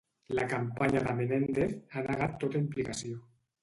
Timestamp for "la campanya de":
0.39-1.13